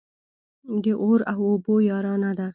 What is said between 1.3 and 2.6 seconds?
او اوبو يارانه ده.